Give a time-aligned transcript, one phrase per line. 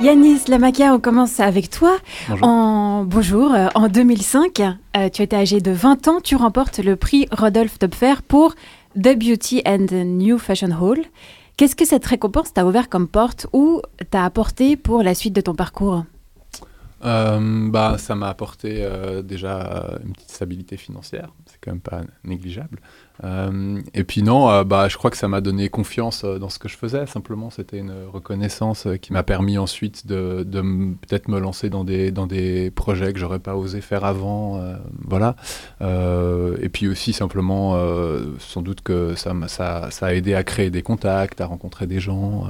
[0.00, 1.96] Yanis Lamakia, on commence avec toi.
[2.28, 2.46] Bonjour.
[2.46, 3.54] En, bonjour.
[3.54, 4.60] euh, En 2005,
[4.96, 8.54] euh, tu étais âgé de 20 ans, tu remportes le prix Rodolphe Topfer pour
[8.94, 10.98] The Beauty and the New Fashion Hall.
[11.56, 13.80] Qu'est-ce que cette récompense t'a ouvert comme porte ou
[14.10, 16.04] t'a apporté pour la suite de ton parcours?
[17.04, 22.00] Euh, bah, ça m'a apporté euh, déjà une petite stabilité financière, c'est quand même pas
[22.24, 22.78] négligeable.
[23.24, 26.68] Euh, et puis non, bah, je crois que ça m'a donné confiance dans ce que
[26.68, 27.06] je faisais.
[27.06, 30.42] Simplement, c'était une reconnaissance qui m'a permis ensuite de,
[31.00, 34.60] peut-être me lancer dans des, dans des projets que j'aurais pas osé faire avant.
[35.02, 35.36] voilà.
[35.80, 37.78] Et puis aussi simplement,
[38.38, 42.00] sans doute que ça, ça, ça a aidé à créer des contacts, à rencontrer des
[42.00, 42.46] gens,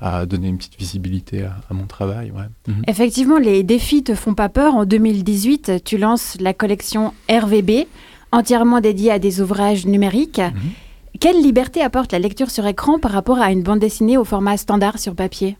[0.00, 2.30] à donner une petite visibilité à, à mon travail.
[2.30, 2.44] Ouais.
[2.68, 2.82] Mhm.
[2.88, 4.74] Effectivement, les défis te font pas peur.
[4.74, 7.86] En 2018, tu lances la collection RVB,
[8.32, 10.38] entièrement dédiée à des ouvrages numériques.
[10.38, 10.70] Mhm.
[11.18, 14.56] Quelle liberté apporte la lecture sur écran par rapport à une bande dessinée au format
[14.56, 15.56] standard sur papier?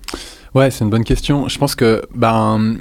[0.55, 1.49] Ouais, c'est une bonne question.
[1.49, 2.79] Je pense que, ben,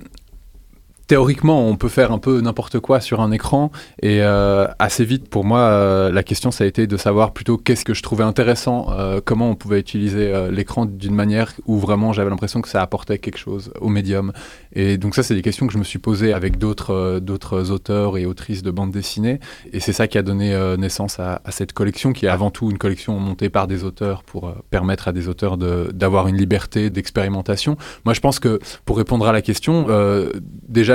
[1.10, 3.72] théoriquement, on peut faire un peu n'importe quoi sur un écran.
[4.04, 7.58] Et euh, assez vite, pour moi, euh, la question, ça a été de savoir plutôt
[7.58, 12.14] qu'est-ce que je trouvais intéressant, euh, comment on pouvait utiliser l'écran d'une manière où vraiment
[12.14, 14.34] j'avais l'impression que ça apportait quelque chose au médium.
[14.74, 18.16] Et donc ça, c'est des questions que je me suis posées avec d'autres d'autres auteurs
[18.18, 19.40] et autrices de bande dessinée.
[19.74, 22.78] Et c'est ça qui a donné naissance à, cette collection, qui est avant tout une
[22.78, 27.78] collection montée par des auteurs pour permettre à des auteurs d'avoir une liberté d'expérimentation.
[28.06, 30.32] Moi, je pense que pour répondre à la question, euh,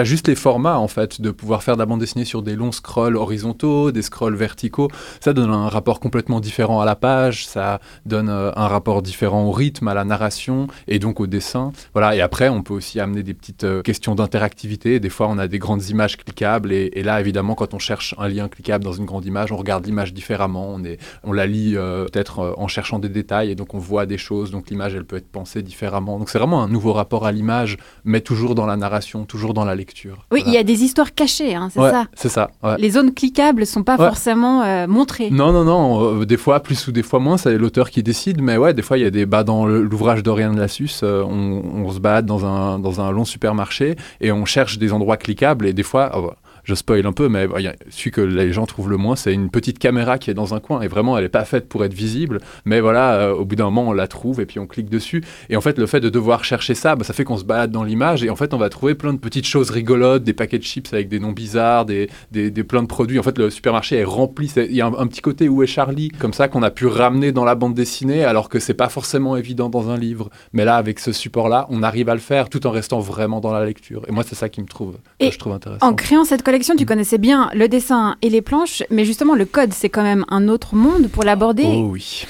[0.04, 2.72] juste les formats, en fait, de pouvoir faire de la bande dessinée sur des longs
[2.72, 4.88] scrolls horizontaux, des scrolls verticaux,
[5.20, 9.44] ça donne un rapport complètement différent à la page, ça donne euh, un rapport différent
[9.44, 11.72] au rythme, à la narration et donc au dessin.
[11.92, 12.14] Voilà.
[12.14, 15.00] Et après, on peut aussi amener des petites euh, questions d'interactivité.
[15.00, 18.28] Des fois, on a des grandes images cliquables et, là, évidemment, quand on cherche un
[18.28, 20.68] lien cliquable dans une grande image, on regarde l'image différemment.
[20.68, 24.06] On, est, on la lit euh, peut-être en cherchant des détails et donc on voit
[24.06, 24.50] des choses.
[24.50, 26.18] Donc l'image, elle peut être pensée différemment.
[26.18, 29.64] Donc c'est vraiment un nouveau rapport à l'image, mais toujours dans la narration, toujours dans
[29.64, 29.93] la lecture.
[30.32, 30.50] Oui, il Voilà.
[30.50, 32.06] y a des histoires cachées, hein, c'est Ouais, ça.
[32.14, 32.50] C'est ça.
[32.62, 32.76] ouais.
[32.78, 35.30] Les zones cliquables sont pas forcément euh, montrées.
[35.30, 36.20] Non, non, non.
[36.20, 38.40] euh, des fois plus ou des fois moins, c'est l'auteur qui décide.
[38.42, 39.26] Mais ouais, des fois, il y a des.
[39.26, 43.24] Bah, dans l'ouvrage d'Oriane Lassus, euh, on, on se balade dans un, dans un long
[43.24, 45.66] supermarché et on cherche des endroits cliquables.
[45.66, 47.58] Et des fois, bah, je spoil un peu, mais bah,
[47.90, 50.60] celui que les gens trouvent le moins, c'est une petite caméra qui est dans un
[50.60, 50.80] coin.
[50.80, 52.40] Et vraiment, elle n'est pas faite pour être visible.
[52.64, 55.22] Mais voilà, euh, au bout d'un moment, on la trouve et puis on clique dessus.
[55.50, 57.70] Et en fait, le fait de devoir chercher ça, bah, ça fait qu'on se balade
[57.70, 58.24] dans l'image.
[58.24, 60.92] Et en fait, on va trouver plein de petites choses rigolotes, des paquets de chips
[60.92, 63.18] avec des noms bizarres, des, des, des plein de produits.
[63.18, 64.50] En fait, le supermarché est rempli.
[64.56, 66.86] Il y a un, un petit côté où est Charlie, comme ça, qu'on a pu
[66.86, 70.30] ramener dans la bande dessinée, alors que c'est pas forcément évident dans un livre.
[70.52, 73.52] Mais là, avec ce support-là, on arrive à le faire tout en restant vraiment dans
[73.52, 74.02] la lecture.
[74.08, 75.86] Et moi, c'est ça qui me trouve, que je trouve intéressant.
[75.86, 79.44] En créant cette collection, tu connaissais bien le dessin et les planches, mais justement le
[79.44, 81.64] code, c'est quand même un autre monde pour l'aborder.
[81.66, 82.24] Oh oui.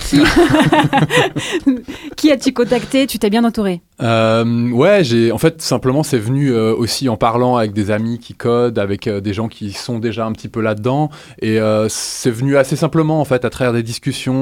[2.16, 3.06] Qui as-tu contacté?
[3.06, 3.82] Tu t'es bien entouré?
[4.03, 8.19] Euh, ouais, j'ai en fait simplement c'est venu euh, aussi en parlant avec des amis
[8.19, 11.10] qui codent, avec euh, des gens qui sont déjà un petit peu là-dedans,
[11.41, 14.34] et euh, c'est venu assez simplement en fait à travers des discussions.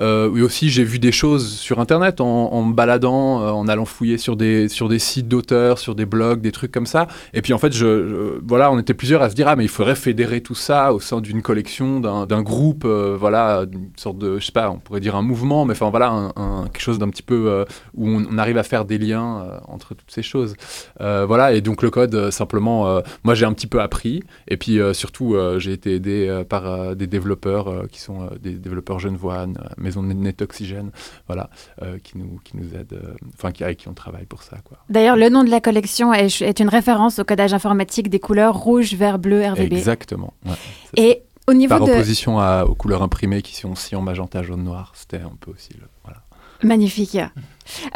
[0.00, 4.36] Et aussi j'ai vu des choses sur internet en, me baladant, en allant fouiller sur
[4.36, 7.06] des sur des sites d'auteurs, sur des blogs, des trucs comme ça.
[7.32, 9.68] Et puis en fait, je, voilà, on était plusieurs à se dire ah mais il
[9.68, 14.46] faudrait fédérer tout ça au sein d'une collection, d'un groupe, voilà, une sorte de je
[14.46, 17.22] sais pas, on pourrait dire un mouvement, mais enfin voilà, un, quelque chose d'un petit
[17.22, 17.64] peu
[17.94, 20.56] où on, on arrive à faire des liens euh, entre toutes ces choses.
[21.00, 24.56] Euh, voilà, et donc le code, euh, simplement, moi j'ai un petit peu appris, et
[24.56, 29.46] puis surtout j'ai été aidé par des développeurs qui sont des développeurs Genevois, euh,
[29.78, 30.90] Maison de Net Oxygène,
[31.28, 31.48] voilà,
[32.02, 32.98] qui, nous, qui nous aident,
[33.34, 34.56] enfin qui, avec qui on travaille pour ça.
[34.64, 34.78] Quoi.
[34.88, 38.56] D'ailleurs, le nom de la collection est, est une référence au codage informatique des couleurs
[38.56, 39.72] rouge, vert, bleu, RVB.
[39.74, 40.32] Exactement.
[40.46, 40.52] ouais.
[40.96, 41.92] Et au niveau Par de...
[41.92, 45.50] opposition à- aux couleurs imprimées qui sont aussi en magenta, jaune, noir, c'était un peu
[45.50, 45.86] aussi le.
[46.02, 46.22] Voilà.
[46.64, 47.18] Magnifique.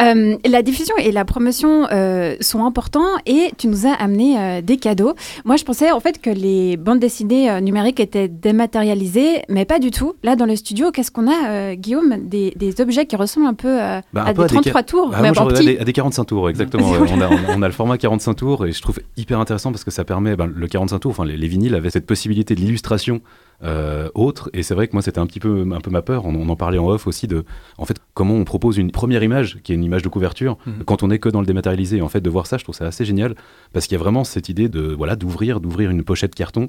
[0.01, 4.61] Euh, la diffusion et la promotion euh, sont importants et tu nous as amené euh,
[4.63, 5.13] des cadeaux.
[5.45, 9.91] Moi, je pensais en fait que les bandes dessinées numériques étaient dématérialisées, mais pas du
[9.91, 10.15] tout.
[10.23, 12.17] Là, dans le studio, qu'est-ce qu'on a, Guillaume?
[12.23, 14.83] Des, des objets qui ressemblent un peu Bah, un à peu des à des 33
[14.85, 15.65] tours, Ah, mais moi, à petit.
[15.67, 16.93] des, à des 45 tours, exactement.
[16.95, 20.05] A- on a le format 45 tours et je trouve hyper intéressant parce que ça
[20.05, 23.21] permet, ben, le 45 tours, enfin les, les vinyles avaient cette possibilité de l'illustration
[23.65, 26.27] euh, autre et c'est vrai que moi c'était un petit peu, un peu ma peur.
[26.27, 27.45] On, on en parlait en off aussi de,
[27.77, 30.85] en fait, comment on propose une première image qui est une image de couverture Mhm.
[30.85, 31.97] quand on est que dans le dématérialisé.
[31.99, 33.35] Et en fait, de voir ça, je trouve ça assez génial
[33.73, 36.69] parce qu'il y a vraiment cette idée de, voilà, d'ouvrir, d'ouvrir une pochette carton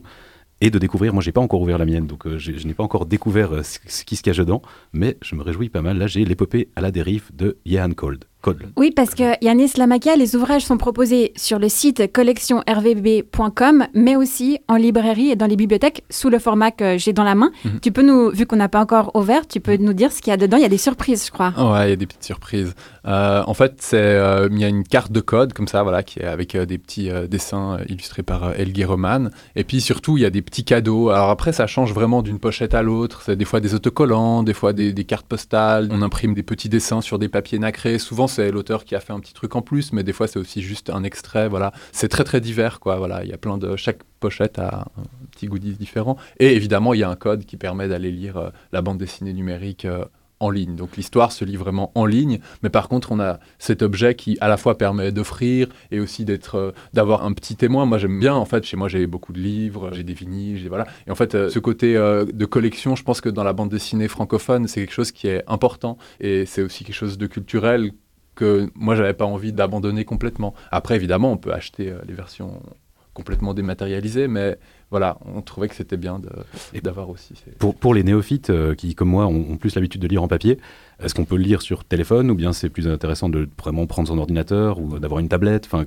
[0.61, 1.13] et de découvrir.
[1.13, 3.63] Moi, j'ai pas encore ouvert la mienne, donc euh, je n'ai pas encore découvert euh,
[3.63, 5.97] ce, ce qui se cache dedans, mais je me réjouis pas mal.
[5.97, 8.25] Là, j'ai l'épopée à la dérive de Johan Cold.
[8.41, 8.63] Code.
[8.77, 14.59] Oui, parce que Yanis Lamakia, les ouvrages sont proposés sur le site collectionrvb.com, mais aussi
[14.67, 17.51] en librairie et dans les bibliothèques sous le format que j'ai dans la main.
[17.65, 17.79] Mhm.
[17.81, 20.31] Tu peux nous, vu qu'on n'a pas encore ouvert, tu peux nous dire ce qu'il
[20.31, 20.57] y a dedans.
[20.57, 21.53] Il y a des surprises, je crois.
[21.57, 22.73] Ouais, il y a des petites surprises.
[23.05, 26.03] Euh, en fait, c'est euh, il y a une carte de code comme ça, voilà,
[26.03, 29.29] qui est avec euh, des petits dessins illustrés par Elgi Roman.
[29.55, 31.09] Et puis surtout, il y a des petits cadeaux.
[31.09, 33.21] Alors après, ça change vraiment d'une pochette à l'autre.
[33.25, 35.89] C'est des fois des autocollants, des fois des, des cartes postales.
[35.91, 37.99] On imprime des petits dessins sur des papiers nacrés.
[37.99, 40.39] Souvent, c'est l'auteur qui a fait un petit truc en plus, mais des fois, c'est
[40.39, 41.49] aussi juste un extrait.
[41.49, 42.97] Voilà, c'est très très divers, quoi.
[42.97, 46.17] Voilà, il y a plein de chaque pochette a un petit goodies différent.
[46.39, 49.33] Et évidemment, il y a un code qui permet d'aller lire euh, la bande dessinée
[49.33, 49.85] numérique.
[49.85, 50.05] euh,
[50.41, 50.77] en ligne.
[50.77, 54.37] Donc l'histoire se lit vraiment en ligne, mais par contre on a cet objet qui
[54.39, 57.85] à la fois permet d'offrir et aussi d'être, euh, d'avoir un petit témoin.
[57.85, 58.63] Moi j'aime bien en fait.
[58.63, 60.87] Chez moi j'ai beaucoup de livres, j'ai des vinyles, j'ai voilà.
[61.07, 64.69] Et en fait ce côté de collection, je pense que dans la bande dessinée francophone
[64.69, 67.91] c'est quelque chose qui est important et c'est aussi quelque chose de culturel
[68.39, 70.53] que moi j'avais pas envie d'abandonner complètement.
[70.71, 72.61] Après évidemment on peut acheter euh, les versions
[73.13, 74.57] complètement dématérialisées, mais
[74.91, 76.21] voilà, on trouvait que c'était bien
[76.83, 77.33] d'avoir aussi.
[77.35, 80.23] ces- Pour, pour les néophytes euh, qui, comme moi, ont, ont plus l'habitude de lire
[80.23, 80.57] en papier,
[81.03, 84.17] est-ce qu'on peut lire sur téléphone ou bien c'est plus intéressant de vraiment prendre son
[84.17, 85.65] ordinateur ou d'avoir une tablette?
[85.65, 85.85] Enfin,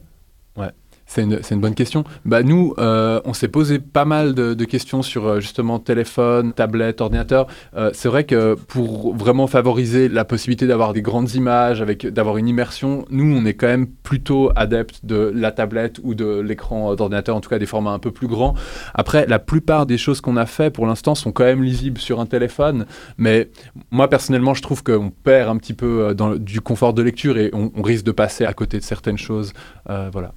[1.14, 2.04] C'est une, bonne question.
[2.24, 7.02] Bah, nous, euh, on s'est posé pas mal de, questions sur euh, justement téléphone, tablette,
[7.02, 7.48] ordinateur.
[7.76, 12.38] Euh, c'est vrai que pour vraiment favoriser la possibilité d'avoir des grandes images, avec d'avoir
[12.38, 16.94] une immersion, nous, on est quand même plutôt adepte de la tablette ou de l'écran
[16.94, 18.54] d'ordinateur, en tout cas des formats un peu plus grands.
[18.94, 22.20] Après, la plupart des choses qu'on a fait pour l'instant sont quand même lisibles sur
[22.20, 22.86] un téléphone,
[23.18, 23.50] mais
[23.90, 27.82] moi personnellement, je trouve qu'on perd un petit peu du confort de lecture et on,
[27.82, 29.52] risque de passer à côté de certaines choses.
[29.86, 30.32] Voilà.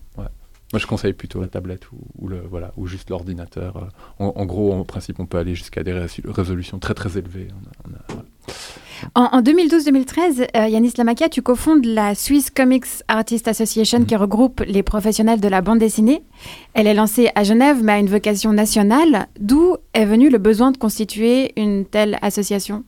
[0.75, 3.77] Moi, je conseille plutôt la tablette ou, ou le, voilà, ou juste l'ordinateur.
[3.77, 3.85] Euh,
[4.19, 7.47] En, en gros, en principe, on peut aller jusqu'à des résolutions très très élevées.
[7.53, 8.25] On a- on a- voilà.
[9.15, 14.05] En, en 2012-2013, euh, Yanis Lamakia, tu cofondes la Swiss Comics Artists Association Mhm.
[14.05, 16.23] qui regroupe les professionnels de la bande dessinée.
[16.73, 19.27] Elle est lancée à Genève, mais a une vocation nationale.
[19.39, 22.83] D'où est venu le besoin de constituer une telle association?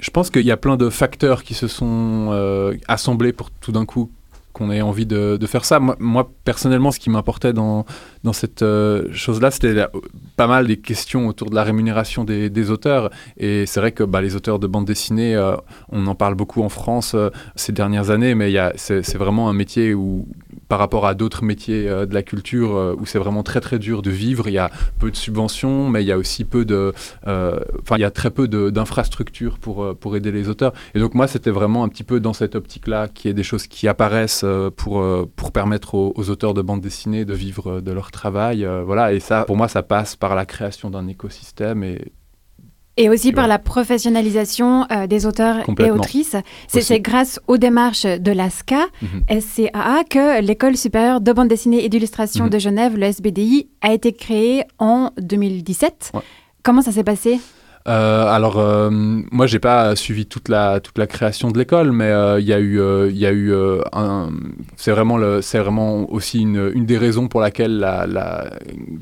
[0.00, 3.70] Je pense qu'il y a plein de facteurs qui se sont euh, assemblés pour tout
[3.70, 4.10] d'un coup
[4.54, 5.80] qu'on ait envie de, de faire ça.
[5.80, 7.84] Moi, moi, personnellement, ce qui m'importait dans,
[8.22, 9.84] dans cette euh, chose-là, c'était
[10.36, 13.10] pas mal des questions autour de la rémunération des, auteurs.
[13.36, 15.56] Et c'est vrai que bah, les auteurs de bande dessinée, euh,
[15.90, 19.92] on en parle beaucoup en France euh, ces dernières années, mais c'est vraiment un métier
[19.92, 20.26] où,
[20.68, 23.78] par rapport à d'autres métiers euh, de la culture, euh, où c'est vraiment très très
[23.78, 26.64] dur de vivre, il y a peu de subventions, mais il y a aussi peu
[26.64, 26.92] de...
[27.26, 30.72] euh, Enfin, il y a très peu d'infrastructures pour, aider les auteurs.
[30.94, 33.42] Et donc moi, c'était vraiment un petit peu dans cette optique-là, qu'il y ait des
[33.42, 34.44] choses qui apparaissent
[34.76, 35.02] pour,
[35.52, 38.66] permettre aux, aux auteurs de bande dessinée de vivre de leur travail.
[38.84, 42.12] voilà, et ça, pour moi, ça passe par la création d'un écosystème et
[42.96, 46.36] Et aussi par la professionnalisation euh, des auteurs et autrices.
[46.68, 49.40] C'est grâce aux démarches de l'ASCA, Mhm.
[49.40, 52.50] SCAA, que l'École supérieure de bande dessinée et d'illustration Mhm.
[52.50, 56.10] de Genève, le SBDI, a été créée en 2017.
[56.14, 56.20] Ouais.
[56.62, 57.40] Comment ça s'est passé?
[57.86, 62.40] Alors, euh, moi, j'ai pas suivi toute la toute la création de l'école, mais euh,
[62.40, 63.82] il y a eu euh, il y a eu euh.
[64.76, 68.50] C'est vraiment le vraiment aussi une, une des raisons pour laquelle la,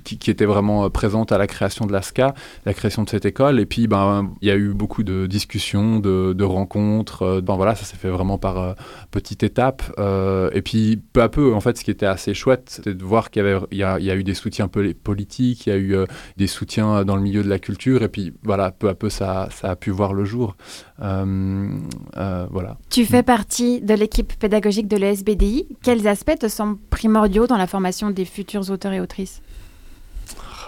[0.04, 2.34] qui, était vraiment euh, présente à la création de l'ASCA,
[2.66, 3.60] la création de cette école.
[3.60, 7.22] Et puis, ben, il y a eu beaucoup de discussions, de, de rencontres.
[7.22, 8.72] euh, ben voilà, ça s'est fait vraiment par euh,
[9.10, 9.82] petites étapes.
[9.98, 13.04] Euh, et puis, peu à peu, en fait, ce qui était assez chouette, c'était de
[13.04, 15.70] voir qu'il y avait il y a, y a eu des soutiens poli- politiques, il
[15.70, 16.06] y a eu euh,
[16.36, 18.02] des soutiens dans le milieu de la culture.
[18.02, 20.56] Et puis, voilà, peu à peu, ça, ça a pu voir le jour.
[21.00, 21.78] Euh,
[22.16, 22.76] euh, voilà.
[22.90, 25.66] Tu fais partie de l'équipe pédagogique de l'ESBDI.
[25.82, 29.42] Quels aspects te semblent primordiaux dans la formation des futurs auteurs et autrices?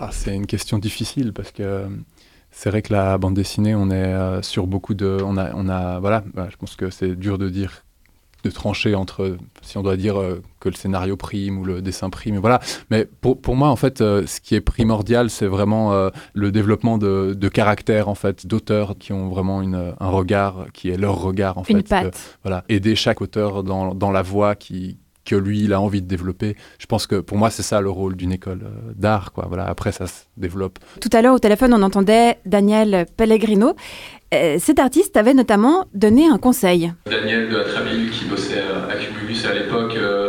[0.01, 1.89] Ah, c'est une question difficile parce que euh,
[2.51, 5.19] c'est vrai que la bande dessinée, on est euh, sur beaucoup de.
[5.25, 7.84] On a, on a, voilà, bah, je pense que c'est dur de dire,
[8.45, 12.11] de trancher entre si on doit dire euh, que le scénario prime ou le dessin
[12.11, 12.37] prime.
[12.39, 12.61] Voilà.
[12.91, 16.53] Mais pour, pour moi, en fait, euh, ce qui est primordial, c'est vraiment euh, le
[16.53, 20.97] développement de, de caractères, en fait, d'auteurs qui ont vraiment une, un regard qui est
[20.97, 21.89] leur regard, en Une fait.
[21.89, 22.39] patte.
[22.43, 26.07] voilà, aider chaque auteur dans, dans la voie qui que lui il a envie de
[26.07, 26.57] développer.
[26.79, 29.47] Je pense que pour moi c'est ça le rôle d'une école euh, d'art quoi.
[29.49, 30.79] Voilà, après ça se développe.
[31.01, 33.75] Tout à l'heure au téléphone, on entendait Daniel Pellegrino.
[34.35, 36.93] Euh, cet artiste avait notamment donné un conseil.
[37.07, 40.24] Daniel de Atraville qui bossait à Cumulus à l'époque euh, euh,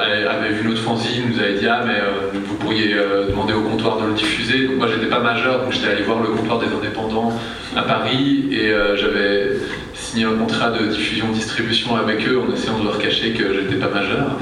[0.00, 3.62] avait vu notre fanzine, nous avait dit ah mais euh, vous pourriez euh, demander au
[3.62, 4.66] comptoir de le diffuser.
[4.66, 7.32] Donc moi j'étais pas majeur donc j'étais allé voir le comptoir des indépendants
[7.76, 9.56] à Paris et euh, j'avais
[9.94, 13.88] signé un contrat de diffusion-distribution avec eux en essayant de leur cacher que j'étais pas
[13.88, 14.38] majeur.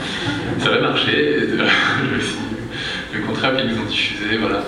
[0.59, 2.52] Ça avait marché, et, signé
[3.14, 4.62] le contrat puis ils nous ont diffusé, voilà.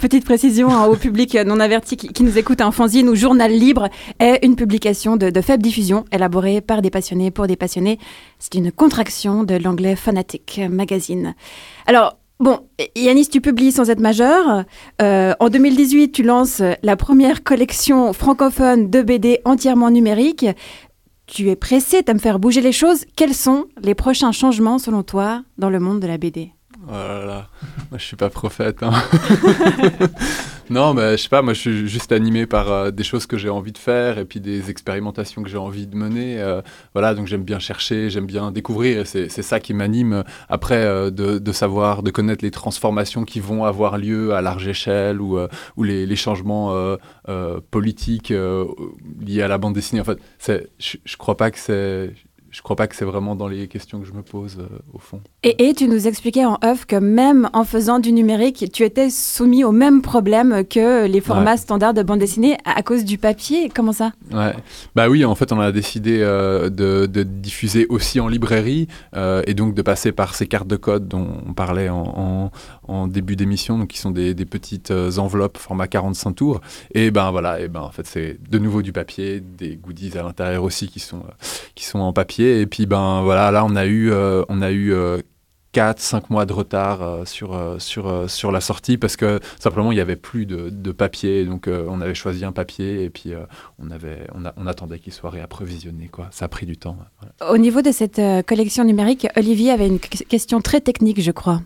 [0.00, 3.90] Petite précision hein, au public non averti qui, nous écoute, un fanzine ou journal libre
[4.18, 7.98] est une publication de, faible diffusion élaborée par des passionnés pour des passionnés.
[8.38, 11.34] C'est une contraction de l'anglais Fanatic Magazine.
[11.86, 12.60] Alors, Bon,
[12.96, 14.64] Yanis, tu publies sans être majeur.
[15.02, 20.46] Euh, en 2018, tu lances la première collection francophone de BD entièrement numérique.
[21.26, 23.04] Tu es pressé me faire bouger les choses.
[23.14, 26.54] Quels sont les prochains changements, selon toi, dans le monde de la BD
[26.92, 27.48] Oh là là,
[27.90, 28.82] moi je suis pas prophète.
[28.82, 28.90] Hein.
[30.70, 33.38] non, mais je sais pas, moi je suis juste animé par euh, des choses que
[33.38, 36.40] j'ai envie de faire et puis des expérimentations que j'ai envie de mener.
[36.40, 41.10] Euh, voilà, donc j'aime bien chercher, j'aime bien découvrir c'est ça qui m'anime après euh,
[41.10, 45.38] de, de, savoir, de connaître les transformations qui vont avoir lieu à large échelle ou,
[45.76, 46.96] ou les, les, changements
[47.70, 48.32] politiques
[49.20, 50.00] liés à la bande dessinée.
[50.00, 50.18] En fait,
[50.80, 52.14] je, je crois pas que c'est
[52.50, 54.98] je crois pas que c'est vraiment dans les questions que je me pose euh, au
[54.98, 55.20] fond.
[55.44, 59.62] Et, tu nous expliquais en off que même en faisant du numérique, tu étais soumis
[59.62, 63.70] au même problème que les formats standards de bande dessinée à, cause du papier.
[63.74, 64.12] Comment ça?
[64.32, 64.52] Ouais.
[64.96, 69.54] Bah oui, en fait, on a décidé euh, de, diffuser aussi en librairie euh, et
[69.54, 72.50] donc de passer par ces cartes de code dont on parlait en,
[73.06, 76.60] début d'émission, donc qui sont des, petites enveloppes format 45 tours.
[76.94, 80.22] Et ben voilà, et ben en fait, c'est de nouveau du papier, des goodies à
[80.22, 81.22] l'intérieur aussi qui sont
[81.74, 84.70] qui sont en papier et puis ben voilà, là on a eu, euh, on a
[84.70, 84.92] eu
[85.74, 89.96] 4-5 euh, mois de retard euh, sur, sur, sur la sortie parce que simplement il
[89.96, 91.44] n'y avait plus de, de papier.
[91.44, 93.32] Donc on avait choisi un papier et puis
[93.78, 96.08] on, avait, on, on attendait qu'il soit réapprovisionné.
[96.08, 96.28] Quoi.
[96.30, 96.96] Ça a pris du temps.
[97.48, 101.62] Au niveau de cette collection numérique, Olivier avait une question très technique, je crois.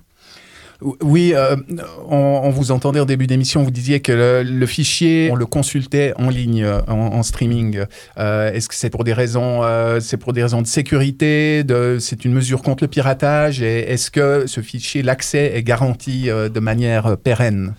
[0.80, 1.56] Oui, euh,
[2.08, 6.28] on, vous entendait au début d'émission, vous disiez que le, fichier, on le consultait en
[6.28, 7.84] ligne, euh, en, streaming.
[8.18, 9.62] Euh, est-ce que c'est pour des raisons,
[10.20, 11.64] pour des raisons de sécurité,
[12.00, 17.16] c'est une mesure contre le piratage, est-ce que ce fichier, l'accès est garanti de manière
[17.16, 17.74] pérenne?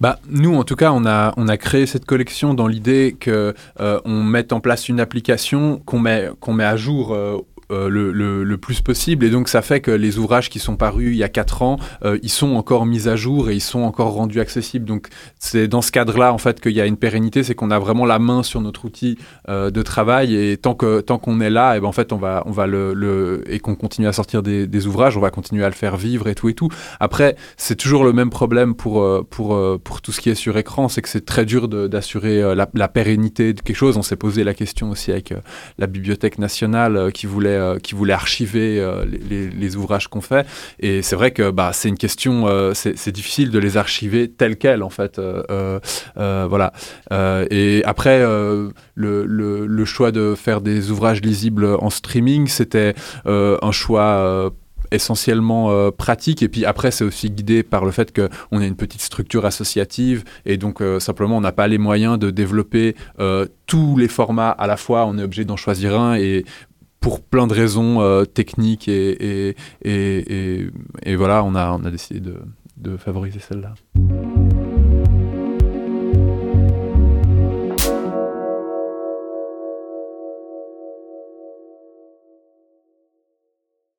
[0.00, 3.52] Bah, nous, en tout cas, on a, on a créé cette collection dans l'idée qu'on
[3.78, 7.38] on mette en place une application qu'on met, qu'on met à jour euh,
[7.70, 9.24] le, le, plus possible.
[9.24, 11.78] Et donc ça fait que les ouvrages qui sont parus il y a 4 ans,
[12.04, 14.84] euh, ils sont encore mis à jour et ils sont encore rendus accessibles.
[14.84, 15.08] Donc
[15.38, 18.06] c'est dans ce cadre-là en fait qu'il y a une pérennité, c'est qu'on a vraiment
[18.06, 21.76] la main sur notre outil euh, de travail et tant que tant qu'on est là,
[21.76, 24.42] et ben en fait on va on va le, le et qu'on continue à sortir
[24.42, 26.68] des, des, ouvrages, on va continuer à le faire vivre et tout et tout.
[27.00, 30.88] Après c'est toujours le même problème pour pour pour tout ce qui est sur écran,
[30.88, 33.96] c'est que c'est très dur d'assurer la, pérennité de quelque chose.
[33.96, 35.34] On s'est posé la question aussi avec
[35.78, 40.46] la Bibliothèque nationale qui voulait euh, qui voulait archiver euh, les, ouvrages qu'on fait.
[40.80, 44.56] Et c'est vrai que bah, c'est une question, euh, c'est difficile de les archiver telles
[44.56, 45.20] quelles, en fait.
[46.16, 46.72] voilà.
[47.50, 52.94] et après, le, le, choix de faire des ouvrages lisibles en streaming, c'était
[53.26, 54.52] un choix
[54.90, 59.02] essentiellement pratique et puis après c'est aussi guidé par le fait qu'on a une petite
[59.02, 62.94] structure associative et donc simplement on n'a pas les moyens de développer
[63.66, 66.44] tous les formats à la fois on est obligé d'en choisir un et
[67.00, 69.54] pour plein de raisons euh, techniques et,
[71.16, 72.20] voilà, on a, décidé
[72.76, 73.74] de favoriser celle-là.